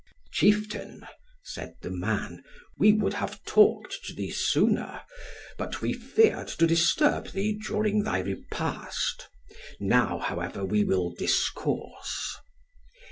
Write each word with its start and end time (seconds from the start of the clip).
'Chieftain,' 0.31 1.05
said 1.43 1.75
the 1.83 1.91
man, 1.91 2.43
'we 2.79 2.91
would 2.91 3.13
have 3.13 3.39
talked 3.43 3.99
to 4.03 4.15
thee 4.15 4.31
sooner, 4.31 5.01
but 5.59 5.79
we 5.83 5.93
feared 5.93 6.47
to 6.47 6.65
disturb 6.65 7.27
thee 7.27 7.53
during 7.53 8.01
thy 8.01 8.17
repast. 8.17 9.29
Now, 9.79 10.17
however, 10.17 10.65
we 10.65 10.83
will 10.83 11.11
discourse.' 11.13 12.35